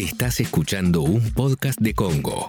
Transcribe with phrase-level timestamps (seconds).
[0.00, 2.46] Estás escuchando un podcast de Congo.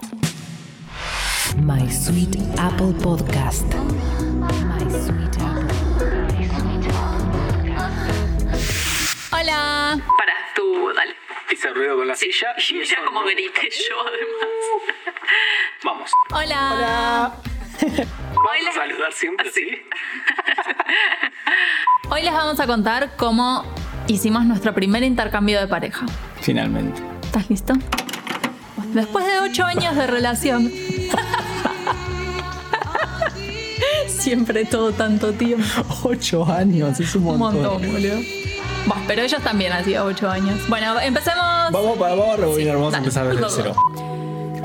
[1.56, 3.64] My Sweet Apple Podcast.
[3.74, 5.66] My Sweet Apple.
[9.32, 9.98] Hola.
[10.16, 11.16] Para tú, dale.
[11.50, 12.54] Hice ruido con la silla.
[12.70, 14.46] Y mira como no- grité yo además.
[15.82, 16.12] Vamos.
[16.32, 17.32] Hola.
[17.80, 18.70] Vamos Hola.
[18.70, 19.50] a saludar siempre.
[19.50, 19.66] ¿sí?
[22.10, 23.64] Hoy les vamos a contar cómo
[24.06, 26.06] hicimos nuestro primer intercambio de pareja.
[26.40, 27.09] Finalmente.
[27.30, 27.74] ¿Estás listo?
[28.92, 30.68] Después de ocho años de relación.
[34.08, 35.64] Siempre todo tanto tiempo.
[36.02, 37.62] Ocho años, es un Un montón.
[37.62, 38.16] montón, boludo.
[38.86, 40.58] Bueno, pero ellos también hacían ocho años.
[40.68, 41.70] Bueno, empecemos.
[41.70, 43.76] Vamos, para- vamos a rebobinar, vamos a empezar desde cero.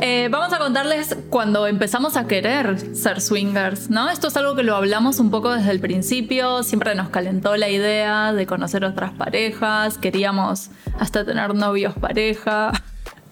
[0.01, 4.09] Eh, vamos a contarles cuando empezamos a querer ser swingers, ¿no?
[4.09, 7.69] Esto es algo que lo hablamos un poco desde el principio, siempre nos calentó la
[7.69, 10.69] idea de conocer otras parejas, queríamos
[10.99, 12.71] hasta tener novios pareja.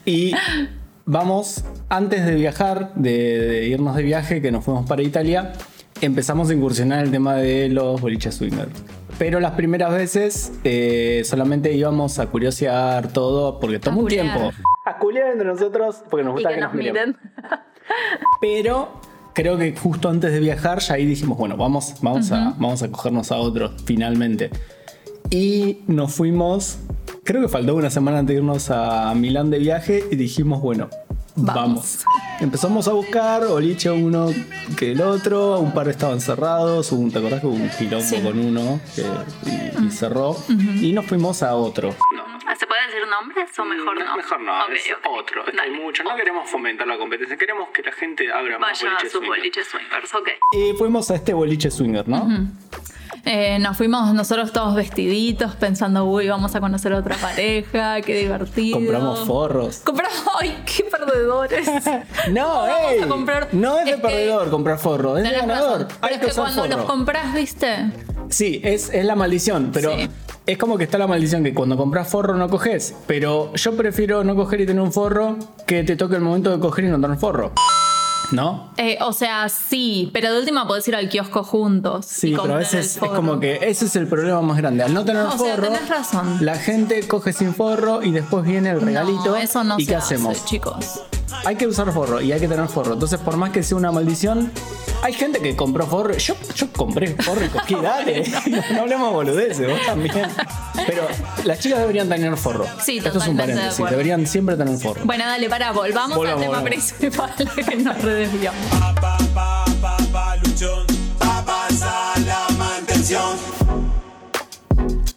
[0.06, 0.34] Y
[1.06, 5.54] vamos, antes de viajar, de, de irnos de viaje, que nos fuimos para Italia,
[6.02, 8.72] empezamos a incursionar en el tema de los boliches swingers.
[9.18, 14.52] Pero las primeras veces eh, solamente íbamos a curiosear todo, porque tomó un tiempo.
[14.86, 17.16] A culiar entre nosotros, porque nos Y gusta que nos miren.
[18.42, 19.00] Pero
[19.34, 22.92] creo que justo antes de viajar, ya ahí dijimos, bueno, vamos, vamos, a, vamos a
[22.92, 24.50] cogernos a otros finalmente.
[25.30, 26.80] Y nos fuimos,
[27.24, 30.90] creo que faltó una semana antes de irnos a Milán de viaje y dijimos, bueno,
[31.36, 31.56] vamos.
[31.56, 32.06] Vamos.
[32.40, 34.30] Empezamos a buscar, boliche uno
[34.78, 38.06] que el otro, un par estaban cerrados, hubo un, ¿te acordás que hubo un quilombo
[38.06, 38.22] Sí.
[38.22, 40.36] con uno que- y, y cerró?
[40.50, 41.96] Y nos fuimos a otro.
[42.60, 44.16] ¿Se puede decir nombres o mejor no?
[44.18, 44.84] Mejor no, es
[45.20, 45.42] otro.
[45.46, 45.72] Es que Dale.
[45.74, 46.04] hay mucho.
[46.04, 49.38] No queremos fomentar la competencia, queremos que la gente abra más Vaya a sus swingers.
[49.40, 50.30] boliches swingers, ok.
[50.52, 52.28] Y fuimos a este boliche swinger, ¿no?
[53.26, 58.78] Eh, nos fuimos nosotros todos vestiditos pensando, uy, vamos a conocer otra pareja, qué divertido.
[58.78, 59.78] Compramos forros.
[59.80, 61.68] Compramos, ay, qué perdedores.
[62.32, 65.32] No, vamos ey, a comprar- no es de es que- perdedor comprar forro, es de
[65.32, 65.88] ganador.
[65.88, 66.78] Pero Hay es que cuando forro.
[66.78, 67.92] los compras, viste,
[68.30, 70.10] Sí, es, es la maldición, pero Sí.
[70.48, 72.96] es como que está la maldición que cuando compras forro no coges.
[73.06, 75.38] Pero yo prefiero no coger y tener un forro
[75.68, 77.52] que te toque el momento de coger y no tener forro.
[78.34, 78.70] ¿No?
[78.78, 82.06] Eh, o sea, sí, pero de última podés ir al kiosco juntos.
[82.08, 84.84] Sí, pero a veces es como que ese es el problema más grande.
[84.84, 86.38] Al no tener No, o sea, forro, tenés razón.
[86.42, 89.26] la gente coge sin forro y después viene el regalito.
[89.26, 90.44] No, eso no ¿Y se qué hace, hacemos?
[90.46, 91.02] chicos.
[91.46, 92.94] Hay que usar forro y hay que tener forro.
[92.94, 94.52] Entonces, por más que sea una maldición,
[95.02, 96.16] hay gente que compró forro.
[96.18, 98.24] Yo, yo compré forro y cogí, dale.
[98.74, 100.28] no, hablemos boludeces, vos también.
[100.88, 101.08] Pero
[101.44, 102.66] las chicas deberían tener forro.
[102.82, 103.86] Sí, Esto es un de paréntesis.
[103.90, 105.02] Deberían siempre tener forro.
[105.06, 106.70] Bueno, dale, pará, volvamos Volvamos, al tema volvamos.
[106.70, 107.34] principal
[107.70, 108.62] que nos redesviamos.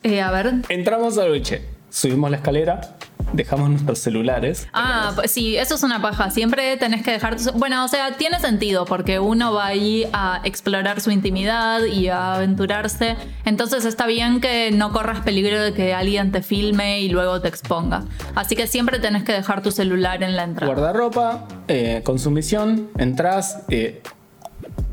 [0.02, 0.54] Eh, a ver.
[0.68, 2.96] Entramos al boliche, subimos la escalera,
[3.36, 4.68] dejamos nuestros celulares.
[4.72, 6.30] Ah, pues sí, eso es una paja.
[6.30, 7.36] Siempre tenés que dejar.
[7.54, 12.34] Bueno, o sea, tiene sentido porque uno va ahí a explorar su intimidad y a
[12.34, 13.16] aventurarse.
[13.44, 17.48] Entonces está bien que no corras peligro de que alguien te filme y luego te
[17.48, 18.04] exponga.
[18.34, 20.72] Así que siempre tenés que dejar tu celular en la entrada.
[20.72, 23.62] Guardarropa, eh, consumición, entras.
[23.68, 24.02] eh,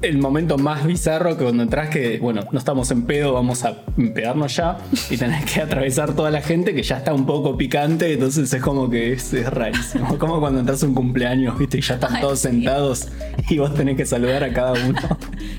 [0.03, 3.77] el momento más bizarro que cuando entras que, bueno, no estamos en pedo, vamos a
[4.13, 4.77] pegarnos ya
[5.09, 8.61] y tenés que atravesar toda la gente que ya está un poco picante, entonces es
[8.61, 10.17] como que es, es rarísimo.
[10.17, 12.47] Como cuando entras a un cumpleaños, viste, y ya están Ay, todos sí.
[12.49, 13.07] sentados
[13.49, 14.99] y vos tenés que saludar a cada uno.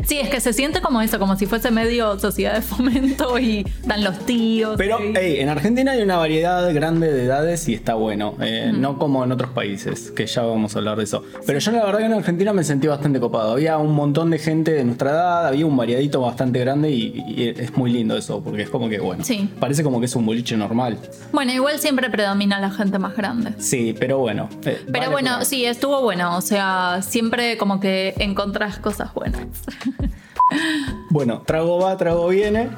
[0.04, 3.66] Sí, es que se siente como eso, como si fuese medio sociedad de fomento y
[3.86, 4.74] dan los tíos.
[4.76, 8.34] Pero, y- hey, en Argentina hay una variedad grande de edades y está bueno.
[8.40, 11.22] eh, No como en otros países, que ya vamos a hablar de eso.
[11.46, 13.52] Pero yo la verdad que en Argentina me sentí bastante copado.
[13.52, 17.48] Había un montón de gente de nuestra edad, había un variadito bastante grande y, y
[17.56, 19.48] es muy lindo eso, porque es como que, bueno, Sí.
[19.60, 20.98] parece como que es un boliche normal.
[21.32, 23.52] Bueno, igual siempre predomina la gente más grande.
[23.58, 24.48] Sí, pero bueno.
[24.64, 26.36] eh, Pero vale bueno, por- sí, estuvo bueno.
[26.36, 29.40] O sea, siempre como que encontrás cosas buenas.
[31.10, 32.68] Bueno, trago va, trago viene.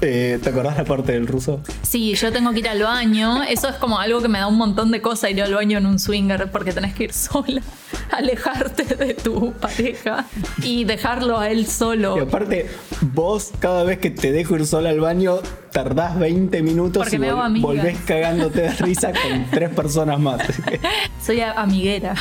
[0.00, 1.60] Eh, ¿Te acordás la parte del ruso?
[1.82, 3.42] Sí, yo tengo que ir al baño.
[3.42, 5.86] Eso es como algo que me da un montón de cosas ir al baño en
[5.86, 7.60] un swinger porque tenés que ir sola,
[8.12, 10.24] alejarte de tu pareja
[10.62, 12.16] y dejarlo a él solo.
[12.16, 12.70] Y aparte,
[13.12, 15.38] vos cada vez que te dejo ir sola al baño,
[15.72, 20.40] tardás 20 minutos Porque y vol- volvés cagándote de risa con tres personas más.
[21.24, 22.14] Soy amiguera.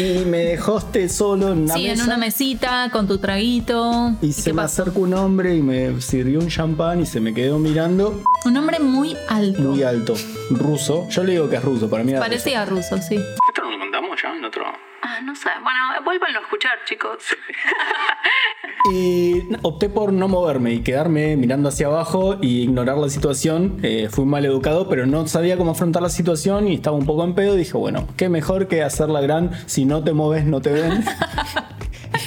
[0.00, 1.94] Y me dejaste solo en una sí, mesa.
[2.02, 4.12] en una mesita con tu traguito.
[4.22, 4.82] y ¿Y se me pasó?
[4.82, 8.78] acercó un hombre y me sirvió un champán y se me quedó mirando Un hombre
[8.80, 9.60] muy alto.
[9.62, 10.14] muy alto,
[10.50, 11.06] ruso.
[11.10, 12.30] Yo le digo que es ruso, para mí era ruso.
[12.30, 13.18] Parecía ruso, sí.
[15.40, 15.50] Sé.
[15.62, 17.18] Bueno, vuélvanlo a escuchar, chicos.
[18.90, 23.78] Y opté por no moverme y quedarme mirando hacia abajo y ignorar la situación.
[23.82, 27.22] Eh, fui mal educado, pero no sabía cómo afrontar la situación y estaba un poco
[27.24, 27.56] en pedo.
[27.56, 31.04] Dije, bueno, qué mejor que hacer la gran, si no te moves, no te ven.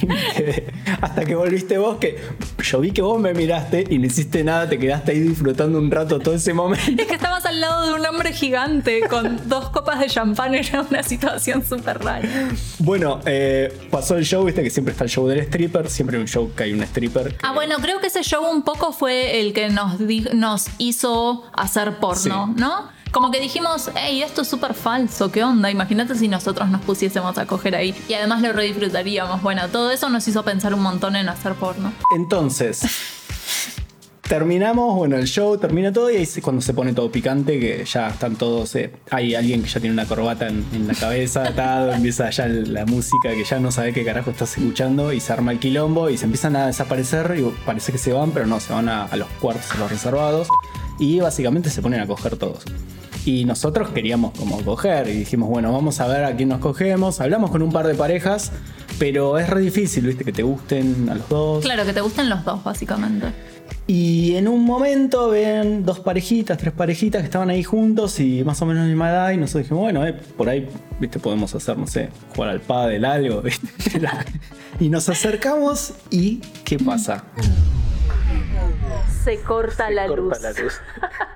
[1.01, 2.17] Hasta que volviste vos, que
[2.73, 5.91] yo vi que vos me miraste y no hiciste nada, te quedaste ahí disfrutando un
[5.91, 6.83] rato todo ese momento.
[7.03, 10.81] Es que estabas al lado de un hombre gigante con dos copas de champán, era
[10.81, 12.27] una situación súper rara.
[12.79, 16.21] Bueno, eh, pasó el show, viste que siempre está el show del stripper, siempre hay
[16.23, 17.37] un show que hay un stripper.
[17.43, 19.99] Ah, bueno, creo que ese show un poco fue el que nos,
[20.33, 22.59] nos hizo hacer porno, Sí.
[22.59, 22.89] ¿no?
[23.13, 25.69] Como que dijimos, hey, esto es súper falso, ¿qué onda?
[25.69, 27.93] Imagínate si nosotros nos pusiésemos a coger ahí.
[28.09, 29.43] Y además lo redisfrutaríamos.
[29.43, 31.93] Bueno, todo eso nos hizo pensar un montón en hacer porno.
[32.15, 32.81] Entonces,
[34.27, 37.85] terminamos, bueno, el show termina todo y ahí es cuando se pone todo picante, que
[37.85, 41.93] ya están todos, eh, hay alguien que ya tiene una corbata en, la cabeza atado,
[41.93, 45.51] empieza ya la música que ya no sabe qué carajo estás escuchando y se arma
[45.51, 48.73] el quilombo y se empiezan a desaparecer y parece que se van, pero no, se
[48.73, 50.47] van a, a los cuartos, a los reservados
[50.97, 52.63] y básicamente se ponen a coger todos.
[53.25, 57.21] Y nosotros queríamos como coger y dijimos, bueno, vamos a ver a quién nos cogemos.
[57.21, 58.51] Hablamos con un par de parejas,
[58.99, 61.63] pero es re difícil, viste, que te gusten a los dos.
[61.63, 63.27] Claro, que te gusten los dos, básicamente.
[63.87, 68.61] Y en un momento ven dos parejitas, tres parejitas que estaban ahí juntos y más
[68.61, 69.31] o menos de la misma edad.
[69.31, 70.69] Y nosotros dijimos, bueno, eh, por ahí,
[70.99, 73.67] viste, podemos hacer, no sé, jugar al pádel, algo, ¿viste?
[74.79, 77.23] y nos acercamos y ¿qué pasa?
[79.23, 80.73] Se corta la Corta la luz.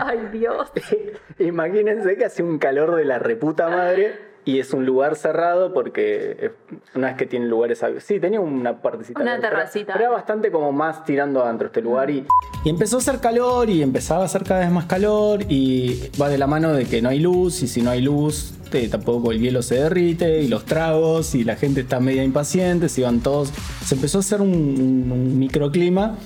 [0.00, 0.70] Ay, Dios.
[1.38, 6.52] Imagínense que hace un calor de la reputa madre y es un lugar cerrado porque
[6.94, 9.20] no es que tiene lugares ab- Sí, tenía una partecita.
[9.22, 9.94] Una terracita.
[9.94, 12.26] Pero era bastante como más tirando adentro este lugar y,
[12.64, 16.28] y empezó a hacer calor y empezaba a hacer cada vez más calor y va
[16.28, 19.32] de la mano de que no hay luz y si no hay luz te- tampoco
[19.32, 23.20] el hielo se derrite y los tragos y la gente está media impaciente, se iban
[23.20, 23.50] todos.
[23.82, 26.16] Se empezó a hacer un, un- un microclima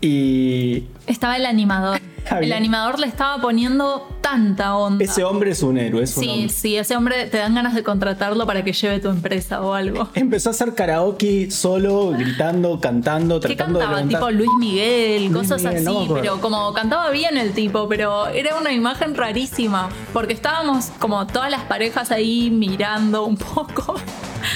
[0.00, 1.98] y Estaba el animador.
[2.30, 5.04] El animador le estaba poniendo tanta onda.
[5.04, 6.48] ese hombre es un héroe, es un Sí, hombre.
[6.48, 10.08] sí, ese hombre te dan ganas de contratarlo para que lleve tu empresa o algo.
[10.14, 14.02] Empezó a hacer karaoke solo, gritando, cantando, ¿Qué tratando de cantaba?
[14.02, 14.20] levantar.
[14.20, 18.56] Tipo Luis Miguel, Luis cosas Miguel, así, pero como cantaba bien el tipo, pero era
[18.56, 23.94] una imagen rarísima, porque estábamos como todas las parejas ahí mirando un poco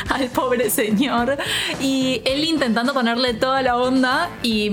[0.08, 1.36] al pobre señor
[1.80, 4.70] y él intentando ponerle toda la onda y...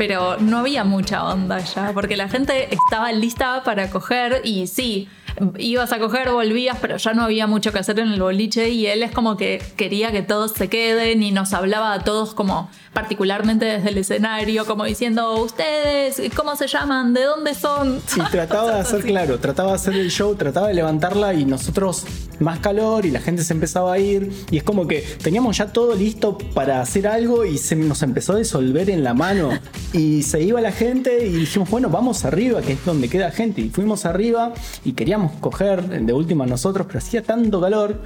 [0.00, 5.10] Pero no había mucha onda ya, porque la gente estaba lista para coger y sí,
[5.58, 8.86] ibas a coger, volvías, pero ya no había mucho que hacer en el boliche y
[8.86, 12.70] él es como que quería que todos se queden y nos hablaba a todos como
[12.92, 17.14] particularmente desde el escenario, como diciendo, ustedes, ¿cómo se llaman?
[17.14, 18.00] ¿De dónde son?
[18.16, 22.04] Y trataba de hacer, claro, trataba de hacer el show, trataba de levantarla y nosotros
[22.40, 24.32] más calor y la gente se empezaba a ir.
[24.50, 28.32] Y es como que teníamos ya todo listo para hacer algo y se nos empezó
[28.32, 29.50] a disolver en la mano.
[29.92, 33.60] Y se iba la gente y dijimos, bueno, vamos arriba, que es donde queda gente.
[33.60, 34.52] Y fuimos arriba
[34.84, 38.00] y queríamos coger de última nosotros, pero hacía tanto calor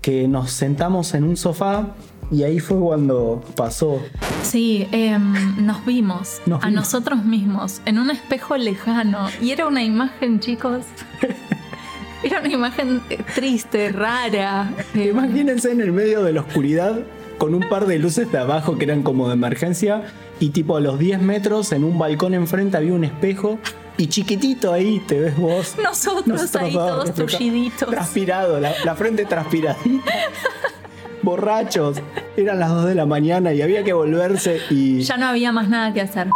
[0.00, 1.88] que nos sentamos en un sofá.
[2.30, 4.00] Y ahí fue cuando pasó.
[4.42, 6.84] Sí, em, nos vimos Nos a vimos.
[6.84, 10.84] nosotros mismos en un espejo lejano y era una imagen, chicos.
[12.24, 14.72] Era una imagen eh, triste, rara.
[14.94, 17.00] Imagínense en el medio de la oscuridad
[17.36, 20.02] con un par de luces de abajo que eran como de emergencia
[20.38, 23.58] y tipo a los 10 metros en un balcón enfrente había un espejo
[23.96, 25.74] y chiquitito ahí te ves vos.
[25.82, 27.88] Nosotros ahí dos, todos tulliditos.
[27.90, 30.12] Transpirado, la, la frente transpiradita.
[31.22, 31.98] Borrachos.
[32.36, 35.68] Eran las 2 de la mañana y había que volverse y, Ya no había más
[35.68, 36.28] nada que hacer.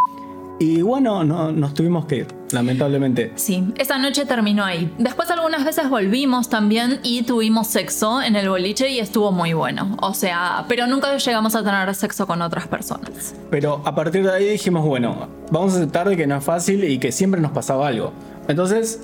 [0.59, 3.33] Y bueno, no, nos tuvimos que ir, lamentablemente.
[3.35, 4.93] Sí, esa noche terminó ahí.
[4.99, 9.97] Después algunas veces volvimos también y tuvimos sexo en el boliche y estuvo muy bueno.
[10.01, 13.35] O sea, pero nunca llegamos a tener sexo con otras personas.
[13.51, 16.85] Pero a partir de ahí dijimos, bueno, vamos a aceptar de que no es fácil
[16.85, 18.13] y que siempre nos pasaba algo.
[18.49, 19.01] Entonces,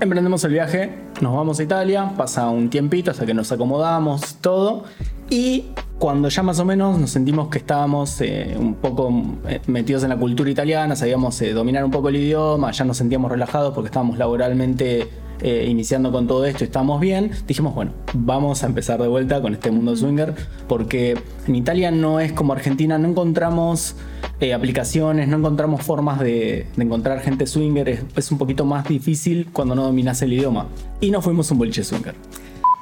[0.00, 4.84] emprendemos el viaje, nos vamos a Italia, pasa un tiempito hasta que nos acomodamos, todo.
[5.28, 5.66] Y
[6.06, 9.12] cuando ya más o menos nos sentimos que estábamos eh, un poco
[9.48, 12.98] eh, metidos en la cultura italiana, sabíamos eh, dominar un poco el idioma, ya nos
[12.98, 15.08] sentíamos relajados porque estábamos laboralmente
[15.42, 19.52] eh, iniciando con todo esto estábamos bien, dijimos, bueno, vamos a empezar de vuelta con
[19.52, 20.34] este mundo swinger,
[20.66, 23.96] porque en Italia no es como Argentina, no encontramos
[24.40, 28.88] eh, aplicaciones, no encontramos formas de, de encontrar gente swinger, es, es un poquito más
[28.88, 30.68] difícil cuando no dominas el idioma.
[31.00, 32.14] Y nos fuimos un boliche swinger.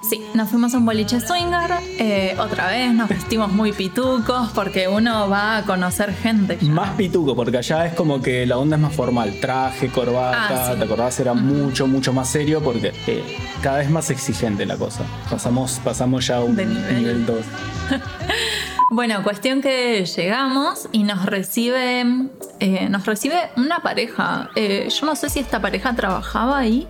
[0.08, 1.70] Sí, nos fuimos a un boliche swinger.
[1.98, 6.58] eh, otra vez nos vestimos muy pitucos porque uno va a conocer gente.
[6.62, 9.38] Más pituco, porque allá es como que la onda es más formal.
[9.40, 10.78] Traje, corbata, Ah, sí.
[10.78, 11.18] ¿te acordás?
[11.20, 13.24] Era mucho, mucho más serio porque eh,
[13.62, 15.04] cada vez más exigente la cosa.
[15.30, 16.96] Pasamos, pasamos ya a un De nivel.
[16.98, 17.36] nivel 2.
[18.90, 22.04] Bueno, cuestión que llegamos y nos recibe,
[22.60, 24.50] eh, nos recibe una pareja.
[24.54, 26.86] Yo no sé si esta pareja trabajaba ahí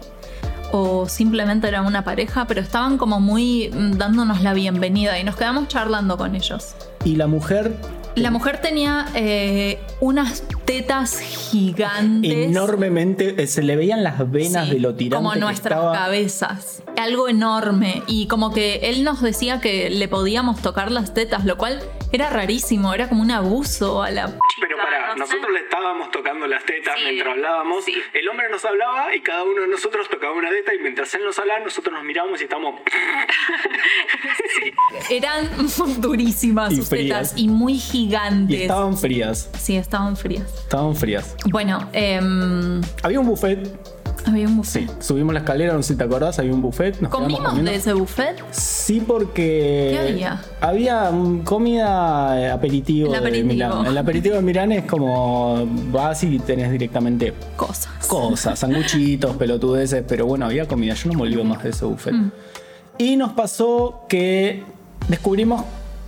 [0.77, 5.37] o simplemente era una pareja, pero estaban como muy mm, dándonos la bienvenida y nos
[5.37, 6.75] quedamos charlando con ellos.
[7.05, 7.77] Y la mujer
[8.17, 12.33] La mujer tenía eh, unas tetas gigantes.
[12.49, 15.93] enormemente, eh, se le veían las venas Sí, de lo tirante Como que nuestras estaba.
[15.97, 16.83] cabezas.
[16.97, 18.03] Algo enorme.
[18.07, 21.81] Y como que él nos decía que le podíamos tocar las tetas, lo cual
[22.13, 22.95] era rarísimo.
[22.95, 24.27] Era como un abuso a la.
[24.61, 25.35] Pero no sé.
[25.35, 27.85] nosotros le estábamos tocando las tetas Sí, mientras hablábamos.
[27.85, 27.95] sí.
[28.13, 31.25] El hombre nos hablaba y cada uno de nosotros tocaba una teta y mientras él
[31.25, 32.81] nos hablaba nosotros nos mirábamos y estábamos...
[35.11, 35.49] Eran
[35.99, 37.31] durísimas Y sus frías.
[37.31, 38.59] tetas y muy gigantes.
[38.59, 40.53] Y estaban frías, Sí, estaban frías.
[40.63, 41.37] estaban frías.
[41.51, 43.59] Bueno, em, Había un buffet,
[44.27, 44.89] había un buffet.
[44.89, 47.01] sí, subimos la escalera, no sé si te acordás, había un buffet.
[47.01, 48.43] Nos ¿Comimos de ese buffet?
[48.51, 49.91] Sí, porque...
[49.93, 50.43] ¿Qué había?
[50.61, 53.49] Había mm, comida eh, aperitivo, El aperitivo.
[53.49, 53.87] de Milán.
[53.87, 57.89] El aperitivo de Milán es como vas y tenés directamente Cosas.
[58.07, 60.95] cosas, sanguchitos, pelotudeces, pero bueno, había comida.
[60.95, 62.15] Yo no me olvido más de ese buffet.
[62.15, 62.31] Mm.
[62.99, 64.63] Y nos pasó que
[65.09, 65.65] descubrimos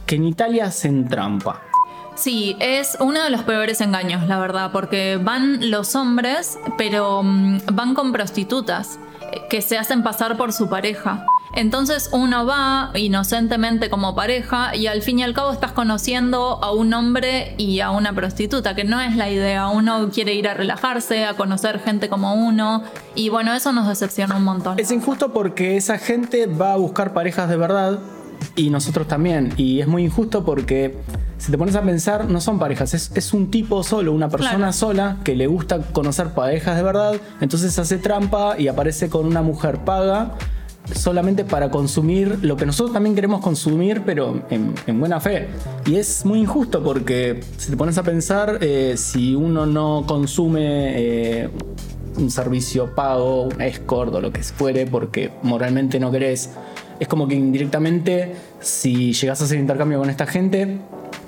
[0.06, 1.62] que en Italia hacen trampa.
[2.16, 7.58] Sí, es uno de los peores engaños, la verdad, porque van los hombres, pero mm,
[7.73, 11.26] van con prostitutas eh, que se hacen pasar por su pareja.
[11.54, 16.73] Entonces uno va inocentemente como pareja y al fin y al cabo estás conociendo a
[16.73, 19.68] un hombre y a una prostituta, que no es la idea.
[19.68, 22.82] Uno quiere ir a relajarse, a conocer gente como uno
[23.14, 24.78] y bueno, eso nos decepciona un montón.
[24.78, 28.00] Es injusto porque esa gente va a buscar parejas de verdad
[28.55, 29.52] y nosotros también.
[29.57, 30.97] Y es muy injusto porque
[31.38, 34.57] si te pones a pensar, no son parejas, es, es un tipo solo, una persona
[34.57, 34.73] Claro.
[34.73, 37.14] sola que le gusta conocer parejas de verdad.
[37.40, 40.35] Entonces hace trampa y aparece con una mujer paga
[40.95, 45.49] solamente para consumir lo que nosotros también queremos consumir, pero en, en buena fe.
[45.85, 50.61] Y es muy injusto porque si te pones a pensar, eh, si uno no consume
[51.43, 51.50] eh,
[52.19, 56.50] un servicio pago, un escort o lo que fuere, porque moralmente no querés,
[57.00, 60.79] es como que indirectamente, si llegas a hacer intercambio con esta gente,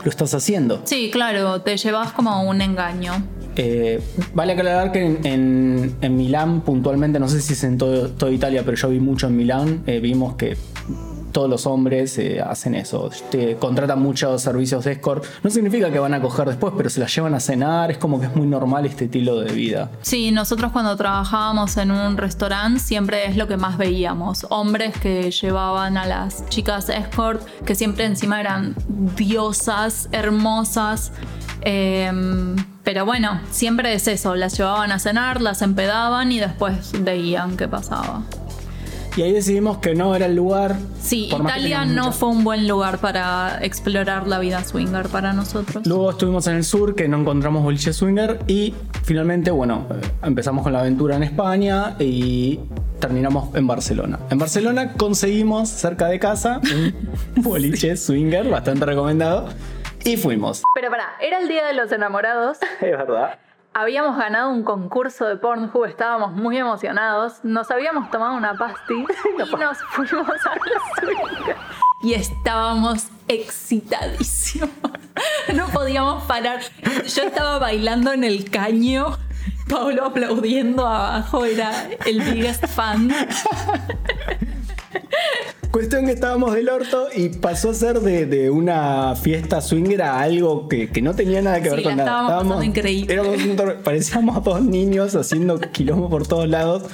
[0.05, 0.81] lo estás haciendo.
[0.85, 3.13] Sí, claro, te llevas como un engaño.
[3.57, 4.01] Eh,
[4.35, 8.31] vale aclarar que en, en- en Milán, puntualmente, no sé si es en todo, toda
[8.31, 10.57] Italia, pero yo vi mucho en Milán, eh, vimos que
[11.32, 13.11] todos los hombres eh, hacen eso.
[13.58, 15.25] Contratan muchos servicios de escort.
[15.42, 17.90] No significa que van a coger después, pero se las llevan a cenar.
[17.90, 19.90] Es como que es muy normal este estilo de vida.
[20.02, 24.47] Sí, nosotros cuando trabajábamos en un restaurante siempre es lo que más veíamos.
[24.50, 28.75] Hombres que llevaban a las chicas escort, que siempre encima eran
[29.16, 31.12] diosas, hermosas.
[31.61, 37.56] Em, pero bueno, siempre es eso, las llevaban a cenar, las empedaban y después veían
[37.56, 38.23] qué pasaba.
[39.19, 40.77] Y ahí decidimos que no era el lugar.
[41.03, 45.85] Sí, Italia no muchas- fue un buen lugar para explorar la vida swinger para nosotros.
[45.89, 48.39] Luego estuvimos en el sur, que no encontramos boliche swinger.
[48.47, 52.61] Y finalmente, bueno, eh, empezamos con la aventura en España y
[53.01, 54.21] terminamos en Barcelona.
[54.31, 56.95] En Barcelona conseguimos cerca de casa un
[57.43, 59.49] boliche swinger bastante recomendado.
[60.05, 60.63] Y fuimos.
[60.77, 62.59] Pero pará, era el día de los enamorados.
[62.81, 63.37] Es verdad.
[63.75, 68.95] Habíamos ganado un concurso de Pornhub, estábamos muy emocionados, nos habíamos tomado una pasti
[69.35, 71.57] y nos fuimos a la.
[72.03, 74.71] Y estábamos excitadísimos.
[75.55, 76.61] No podíamos parar.
[77.07, 79.17] Yo estaba bailando en el caño,
[79.69, 83.11] Pablo aplaudiendo abajo, era el biggest fan.
[85.99, 90.21] Cuestión que estábamos del orto y pasó a ser de, de una fiesta swinger a
[90.21, 92.23] algo que, que no tenía nada que Sí, ver con la nada.
[92.23, 93.12] estábamos increíble.
[93.12, 93.37] éramos
[93.83, 96.85] parecíamos dos niños haciendo quilombo por todos lados,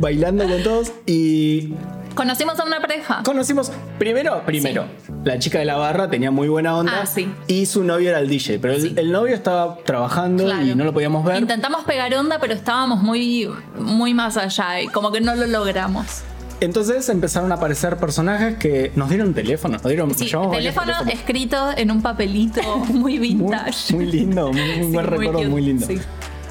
[0.00, 1.74] bailando con todos y
[2.14, 3.22] Conocimos a una pareja.
[3.24, 4.84] conocimos primero, primero,
[5.24, 7.28] la chica de la barra tenía muy buena onda Ah, sí.
[7.48, 10.64] y su novio era el DJ, pero el, novio estaba trabajando Claro.
[10.64, 11.38] y no lo podíamos ver.
[11.42, 16.22] Intentamos pegar onda, pero estábamos muy, muy más allá y como que no lo logramos.
[16.64, 21.06] Entonces empezaron a aparecer personajes que nos dieron teléfonos, nos dieron Sí, teléfono teléfonos.
[21.08, 23.94] escrito en un papelito muy vintage.
[23.94, 25.86] muy lindo, muy, muy Sí, buen muy recuerdo, cute, muy lindo.
[25.86, 26.00] sí.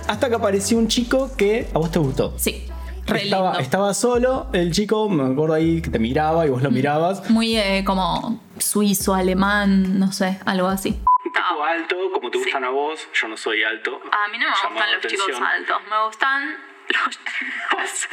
[0.08, 2.34] Hasta que apareció un chico que a vos te gustó.
[2.38, 2.66] Sí,
[3.08, 3.60] re estaba, lindo.
[3.64, 6.74] estaba solo, el chico, me acuerdo ahí que te miraba y vos lo Mm.
[6.74, 7.30] mirabas.
[7.30, 11.00] Muy eh, como suizo, alemán, no sé, algo así.
[11.24, 13.96] Tipo alto, como te gustan a vos, yo no soy alto.
[13.96, 16.44] A mí no me gustan los chicos altos, me gustan
[16.90, 18.08] los chicos.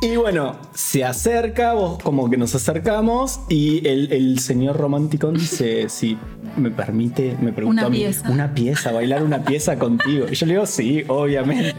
[0.00, 5.88] Y bueno, se acerca, vos como que nos acercamos y el, el señor romántico dice,
[5.88, 6.18] si
[6.56, 8.30] me permite, me pregunta Una a mí, pieza.
[8.30, 10.26] una pieza, bailar una pieza contigo.
[10.30, 11.74] Y yo le digo, sí, obviamente.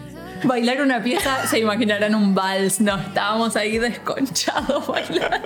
[0.47, 5.37] Bailar una pieza, se imaginarán un vals, no, estábamos ahí desconchados bailando,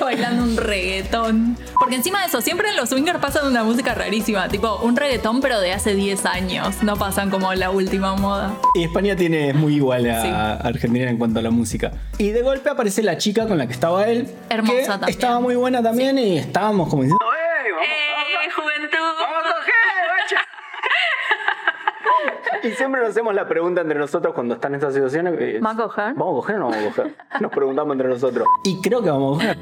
[0.00, 1.56] bailando un reggaetón.
[1.78, 5.40] Porque encima de eso, siempre en los swingers pasan una música rarísima, tipo un reggaetón
[5.40, 8.54] pero de hace 10 años, no pasan como la última moda.
[8.74, 10.28] Y España tiene es muy igual a Sí.
[10.68, 11.92] Argentina en cuanto a la música.
[12.18, 14.28] Y de golpe aparece la chica con la que estaba él.
[14.50, 15.10] Hermosa que también.
[15.10, 18.98] Estaba muy buena también y estábamos como diciendo, ¡Ey, vamos, ¡Eh, juventud!
[19.18, 19.74] vamos a coger,
[20.10, 20.46] guacha!
[22.64, 25.34] Y siempre nos hacemos la pregunta entre nosotros cuando están en estas situaciones.
[25.38, 26.14] eh, ¿Va a coger?
[26.14, 27.14] ¿Vamos a coger o no vamos a coger?
[27.40, 28.46] Nos preguntamos entre nosotros.
[28.64, 29.58] Y creo que vamos a coger.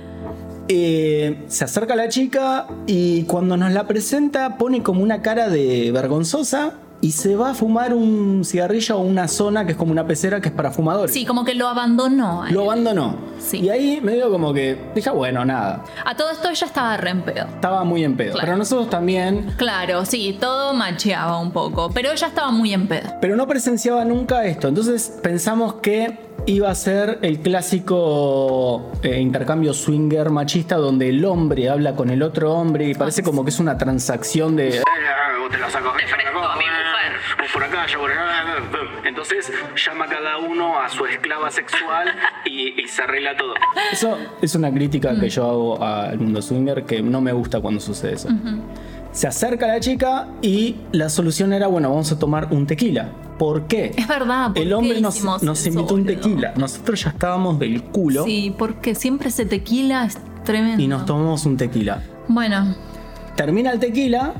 [0.68, 5.90] Eh, se acerca la chica y cuando nos la presenta pone como una cara de
[5.92, 10.06] vergonzosa y se va a fumar un cigarrillo a una zona que es como una
[10.06, 11.14] pecera que es para fumadores.
[11.14, 12.44] Sí, como que lo abandonó.
[12.50, 13.16] Lo abandonó.
[13.38, 13.60] Sí.
[13.60, 15.84] Y ahí medio como que dije, bueno, nada.
[16.04, 17.46] A todo esto ella estaba re en pedo.
[17.46, 18.32] Estaba muy en pedo.
[18.32, 18.46] Claro.
[18.46, 19.54] Pero nosotros también.
[19.56, 23.14] Claro, sí, todo macheaba un poco, pero ella estaba muy en pedo.
[23.20, 24.68] Pero no presenciaba nunca esto.
[24.68, 31.68] Entonces pensamos que iba a ser el clásico eh, intercambio swinger machista donde el hombre
[31.68, 34.82] habla con el otro hombre y parece como que es una transacción de...
[35.50, 35.92] Te la saco,
[37.52, 38.44] por acá, yo por acá.
[39.04, 39.50] Entonces
[39.86, 42.08] llama cada uno a su esclava sexual
[42.44, 43.54] y, y se arregla todo.
[43.92, 47.80] Eso es una crítica que yo hago al mundo swinger que no me gusta cuando
[47.80, 48.28] sucede eso.
[49.12, 53.08] Se acerca la chica y la solución era, bueno, vamos a tomar un tequila.
[53.38, 53.92] ¿Por qué?
[53.96, 56.52] Es verdad, ¿por El qué hombre nos, nos eso, invitó un tequila.
[56.56, 60.82] Nosotros ya estábamos del culo Sí, porque siempre ese tequila es tremendo.
[60.82, 62.02] y nos tomamos un tequila.
[62.28, 62.74] Bueno,
[63.36, 64.34] Termina el tequila.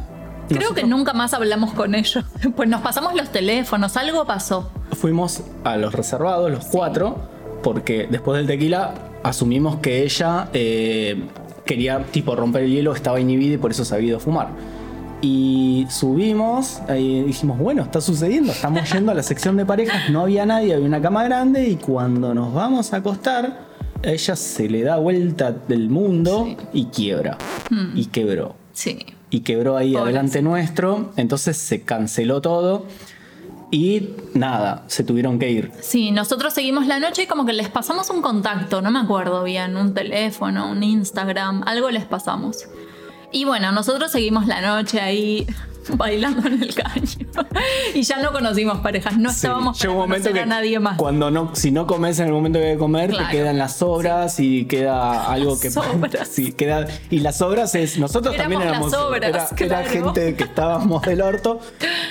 [0.49, 2.25] Creo nosotros que nunca más hablamos con ellos.
[2.57, 4.71] Pues nos pasamos los teléfonos, algo pasó.
[4.93, 7.17] Fuimos a los reservados, los cuatro,
[7.63, 11.25] porque después del tequila asumimos que ella eh,
[11.65, 14.49] quería tipo romper el hielo, estaba inhibida y por eso se había ido a fumar.
[15.21, 20.21] Y subimos y dijimos, bueno, está sucediendo, estamos yendo a la sección de parejas, no
[20.23, 23.67] había nadie, había una cama grande y cuando nos vamos a acostar,
[24.05, 26.57] a ella se le da vuelta del mundo Sí.
[26.73, 27.37] y quiebra.
[27.95, 28.55] Y quebró.
[28.73, 29.05] Sí.
[29.31, 32.87] Y quebró ahí adelante nuestro, entonces se canceló todo
[33.71, 35.73] y nada, se tuvieron que ir.
[35.81, 39.45] Sí, nosotros seguimos la noche y como que les pasamos un contacto, no me acuerdo
[39.45, 42.69] bien, un teléfono, un Instagram, algo les pasamos.
[43.31, 45.47] Y bueno, nosotros seguimos la noche ahí
[45.97, 47.03] bailando en el caño.
[47.95, 50.97] y ya no conocimos parejas, no estábamos Sí, un momento que a nadie más.
[50.99, 53.27] cuando no, si no comes en el momento que hay que comer, Claro.
[53.27, 56.29] te quedan las sobras y queda algo que sobras.
[56.29, 60.45] sí, queda y las sobras es nosotros también Éramos éramos las sobras, era, gente que
[60.45, 61.61] estábamos del orto.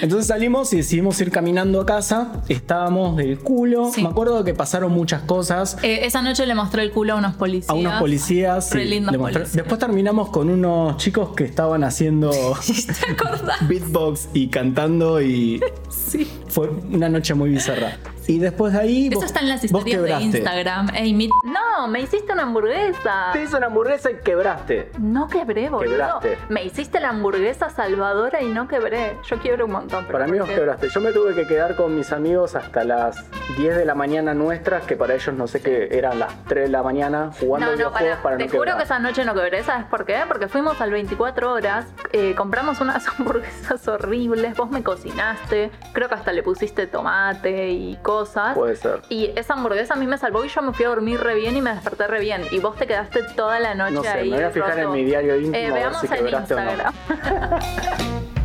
[0.01, 3.91] Entonces salimos y decidimos ir caminando a casa, estábamos del culo.
[3.93, 4.01] Sí.
[4.03, 5.77] Me acuerdo que pasaron muchas cosas.
[5.83, 7.69] Eh, esa noche le mostré el culo a unos policías.
[7.69, 8.71] A unos policías.
[8.71, 9.53] Re lindos mostré- policías.
[9.55, 12.29] Después terminamos con unos chicos que estaban haciendo
[12.65, 13.66] ¿Te acordás?
[13.67, 16.27] Beatbox y cantando y Sí.
[16.47, 17.97] fue una noche muy bizarra.
[18.27, 19.07] Y después de ahí.
[19.07, 20.11] Eso vos- está en las historias de.
[20.21, 20.89] Instagram.
[20.95, 23.29] Ey, mi- No, me hiciste una hamburguesa.
[23.33, 24.91] Te hice una hamburguesa y quebraste.
[24.99, 25.89] No quebré, boludo.
[25.91, 26.37] Quebraste.
[26.49, 29.17] Me hiciste la hamburguesa salvadora y no quebré.
[29.23, 30.05] Yo quiebro un montón.
[30.05, 30.89] pero Para mí vos quebraste.
[30.89, 33.17] Yo me tuve que quedar con mis amigos hasta las
[33.57, 36.69] 10 de la mañana nuestras, que para ellos no sé qué eran las 3 de
[36.69, 38.77] la mañana jugando No, no, videojuegos para, para te no juro quebrar.
[38.77, 40.17] que esa noche no quebré, ¿sabes por qué?
[40.27, 46.15] Porque fuimos al 24 horas, eh, compramos unas hamburguesas horribles, vos me cocinaste, creo que
[46.15, 48.16] hasta le pusiste tomate y cosas.
[48.55, 49.01] Puede ser.
[49.09, 51.55] Y esa hamburguesa a mí me salvó y yo me fui a dormir re bien
[51.57, 52.41] y me desperté re bien.
[52.51, 54.29] Y vos te quedaste toda la noche No sé, ahí.
[54.29, 54.81] me voy a fijar roto.
[54.81, 56.39] en mi diario íntimo a ver veamos si en no.
[56.39, 56.93] Instagram.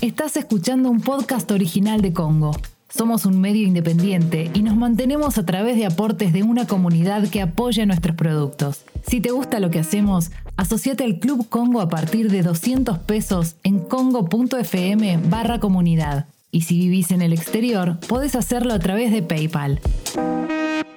[0.00, 2.52] Estás escuchando un podcast original de Congo.
[2.90, 7.42] Somos un medio independiente y nos mantenemos a través de aportes de una comunidad que
[7.42, 8.84] apoya nuestros productos.
[9.04, 13.56] Si te gusta lo que hacemos, asociate al Club Congo a partir de 200 pesos
[13.64, 16.26] en congo.fm barra comunidad.
[16.54, 19.80] Y si vivís en el exterior, podés hacerlo a través de PayPal.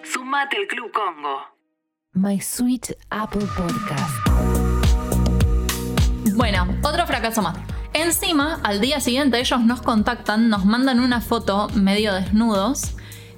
[0.03, 1.39] Sumate al Club Congo.
[2.13, 4.13] My Sweet Apple Podcast.
[6.35, 7.57] Bueno, otro fracaso más.
[7.93, 12.95] Encima, al día siguiente ellos nos contactan, nos mandan una foto medio desnudos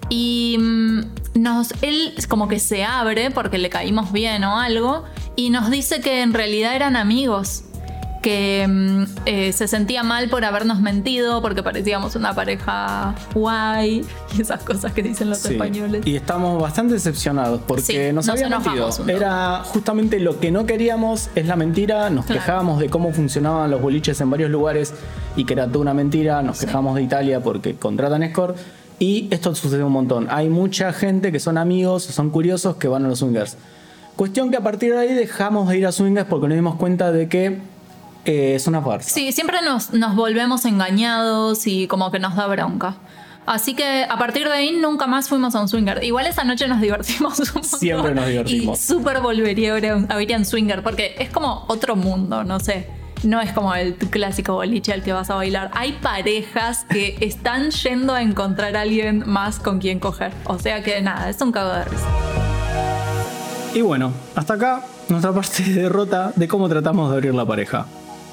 [0.10, 1.02] y mm,
[1.36, 5.06] nos, él como que se abre porque le caímos bien o algo
[5.38, 7.64] y nos dice que en realidad eran amigos,
[8.22, 14.04] que mm, eh, se sentía mal por habernos mentido porque parecíamos una pareja guay
[14.38, 16.06] y esas cosas que dicen los Sí, españoles.
[16.06, 18.90] Y estamos bastante decepcionados porque Sí, nos, nos habían mentido.
[19.08, 22.10] Era justamente lo que no queríamos, es la mentira.
[22.10, 22.42] Nos Claro.
[22.42, 24.94] quejábamos de cómo funcionaban los boliches en varios lugares
[25.36, 26.42] y que era toda una mentira.
[26.42, 26.66] Nos Sí.
[26.66, 28.58] quejamos de Italia porque contratan escort.
[29.02, 30.28] Y esto sucede un montón.
[30.30, 33.56] Hay mucha gente que son amigos, son curiosos que van a los swingers.
[34.18, 37.10] Cuestión que a partir de ahí dejamos de ir a swingers porque nos dimos cuenta
[37.14, 37.60] de que
[38.26, 39.10] eh, es una farsa.
[39.10, 42.96] Sí, siempre nos, nos volvemos engañados y como que nos da bronca.
[43.46, 46.04] Así que a partir de ahí nunca más fuimos a un swinger.
[46.04, 47.80] Igual esa noche nos divertimos un montón.
[47.80, 48.80] Siempre nos divertimos.
[48.80, 51.66] Y súper volvería a ir a un- a ir a un swinger porque es como
[51.68, 52.88] otro mundo, no sé.
[53.24, 55.72] No es como el clásico boliche al que vas a bailar.
[55.74, 60.32] Hay parejas que están yendo a encontrar a alguien más con quien coger.
[60.46, 62.06] O sea que nada, es un cago de risa.
[63.74, 67.88] Y bueno, hasta acá nuestra parte de derrota de cómo tratamos de abrir la pareja.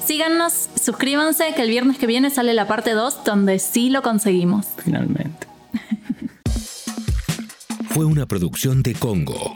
[0.07, 4.65] Síganos, suscríbanse que el viernes que viene sale la parte 2 donde sí lo conseguimos.
[4.77, 5.47] Finalmente.
[7.89, 9.53] Fue una producción de Congo.